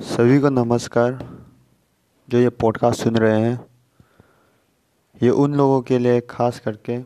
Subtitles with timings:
[0.00, 1.12] सभी को नमस्कार।
[2.28, 3.66] जो ये पॉडकास्ट सुन रहे हैं,
[5.22, 7.02] ये उन लोगों के लिए खास करके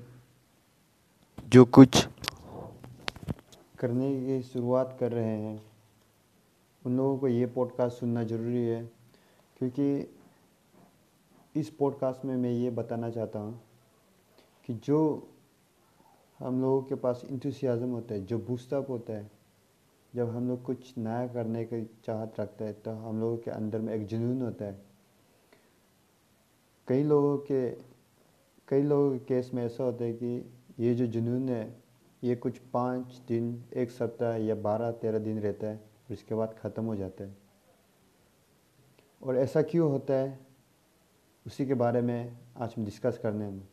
[1.49, 2.09] जो कुछ
[3.79, 5.67] करने की शुरुआत कर रहे हैं,
[6.87, 8.91] उन लोगों को ये पॉडकास्ट सुनना ज़रूरी है।
[9.59, 10.17] क्योंकि
[11.57, 13.61] इस पॉडकास्ट में मैं ये बताना चाहता हूँ
[14.67, 15.29] कि जो
[16.39, 19.44] हम लोगों के पास इंथुसियाज़म होता है, जो बूस्टअप होता है
[20.15, 23.81] जब हम लोग कुछ नया करने की चाहत रखते हैं तो हम लोगों के अंदर
[23.81, 24.83] में एक जुनून होता है।
[26.89, 27.71] कई लोगों के,
[28.69, 31.77] कई लोगों के केस में ऐसा होता है कि ये जो जुनून है,
[32.25, 36.55] ये कुछ पाँच दिन, एक सप्ताह या बारह, तेरह दिन रहता है और इसके बाद
[36.59, 37.37] ख़त्म हो जाता है।
[39.23, 40.39] और ऐसा क्यों होता है?
[41.47, 43.69] उसी के बारे में आज हम डिस्कस करने हैं।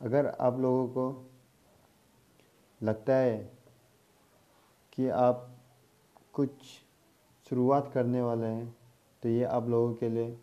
[0.00, 1.30] अगर आप लोगों को
[2.82, 3.57] लगता है
[4.98, 5.44] कि आप
[6.32, 6.50] कुछ
[7.46, 8.76] शुरुआत करने वाले हैं
[9.22, 10.36] तो ये आप लोगों के लिए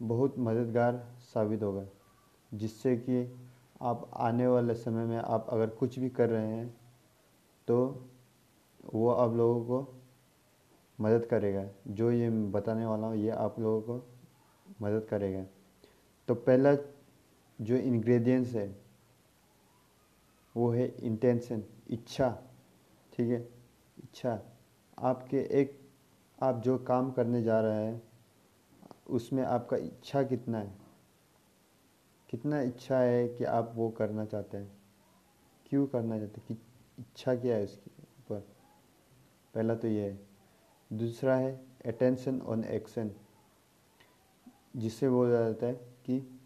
[0.00, 1.84] बहुत मददगार साबित होगा।
[2.52, 3.20] जिससे कि
[3.82, 6.68] आप आने वाले समय में आप अगर कुछ भी कर रहे हैं
[7.68, 7.76] तो
[8.94, 9.94] वो आप लोगों को
[10.98, 14.06] मदद करेगा। जो ये बताने वाला हूँ, ये आप लोगों को
[14.82, 15.44] मदद करेगा।
[16.28, 16.74] तो पहला
[17.58, 18.66] जो इंग्रेडिएंट्स है,
[20.54, 22.28] वो है इंटेंशन इच्छा।
[23.14, 23.48] ठीक है?
[23.98, 24.42] इच्छा
[24.98, 25.90] आपके एक,
[26.42, 28.02] आप जो काम करने जा रहे हैं,
[29.10, 30.74] उसमें आपका इच्छा कितना है?
[32.30, 34.72] कितना इच्छा है कि आप वो करना चाहते हैं?
[35.66, 36.44] क्यों करना चाहते हैं?
[36.48, 36.54] कि
[36.98, 38.40] इच्छा क्या है उसके ऊपर?
[39.54, 40.26] पहला तो ये है।
[40.92, 43.10] दूसरा है अटेंशन ऑन एक्शन
[44.76, 46.40] जिससे बोला जाता है कि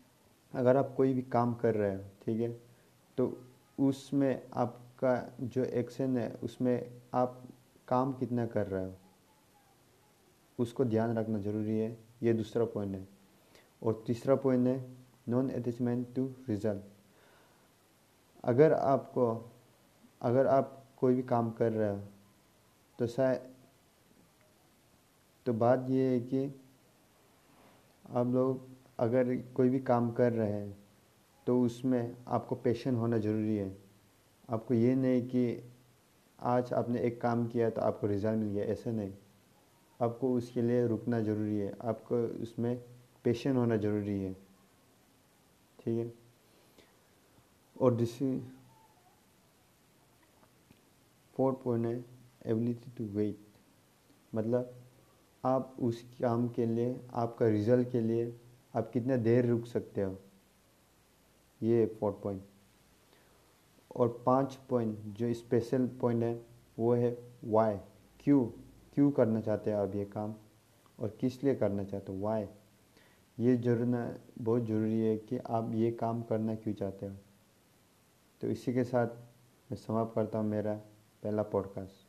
[0.54, 2.60] अगर आप कोई भी काम कर रहे हो, ठीक है
[3.16, 3.44] तो
[3.78, 7.42] उसमें आप का जो एक्शन है, उसमें आप
[7.88, 8.94] काम कितना कर रहे हो,
[10.58, 13.06] उसको ध्यान रखना ज़रूरी है। ये दूसरा पॉइंट है।
[13.82, 14.76] और तीसरा पॉइंट है
[15.28, 16.82] नॉन अटैचमेंट टू रिज़ल्ट
[18.44, 19.50] अगर आपको,
[20.20, 22.00] अगर आप कोई भी काम कर रहे हो
[22.98, 23.54] तो शायद
[25.46, 26.44] तो बात ये है कि
[28.12, 28.66] आप लोग
[28.98, 30.76] अगर कोई भी काम कर रहे हैं
[31.46, 33.87] तो उसमें आपको पेशेंट होना ज़रूरी है।
[34.48, 35.72] आपको ये नहीं कि
[36.38, 39.12] आज आपने एक काम किया तो आपको रिज़ल्ट मिल गया, ऐसे नहीं।
[40.00, 42.84] आपको उसके लिए रुकना ज़रूरी है। आपको उसमें
[43.24, 44.32] पेशेंट होना ज़रूरी है।
[45.78, 46.12] ठीक है?
[47.80, 48.38] और दूसरी
[51.34, 52.04] फोर्थ पॉइंट है
[52.46, 53.38] एबिलिटी टू वेट
[54.34, 54.74] मतलब
[55.44, 58.40] आप उस काम के लिए, आपका रिज़ल्ट के लिए
[58.76, 60.18] आप कितना देर रुक सकते हो?
[61.62, 62.42] ये फोर्थ पॉइंट
[63.96, 66.46] और पाँच पॉइंट जो स्पेशल पॉइंट है,
[66.78, 67.76] वो है वाई
[68.20, 68.46] क्यों
[68.94, 70.34] क्यों करना चाहते हैं आप ये काम
[70.98, 72.18] और किस लिए करना चाहते हो?
[72.18, 72.46] वाई
[73.38, 77.16] ये जरूरना बहुत ज़रूरी है कि आप ये काम करना क्यों चाहते हो?
[78.40, 79.06] तो इसी के साथ
[79.70, 80.74] मैं समाप्त करता हूँ मेरा
[81.22, 82.07] पहला पॉडकास्ट